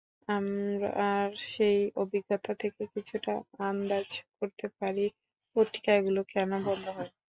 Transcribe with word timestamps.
আমার 0.27 0.81
সেই 1.47 1.79
অভিজ্ঞতা 1.95 2.51
থেকে 2.61 2.81
কিছুটা 2.93 3.33
আন্দাজ 3.65 4.07
করতে 4.37 4.65
পারি, 4.77 5.05
পত্রিকাগুলো 5.55 6.21
কেন 6.33 6.51
বন্ধ 6.65 6.85
হয়। 6.97 7.11